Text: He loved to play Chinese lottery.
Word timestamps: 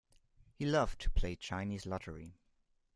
He 0.55 0.65
loved 0.65 0.99
to 1.01 1.11
play 1.11 1.35
Chinese 1.35 1.85
lottery. 1.85 2.33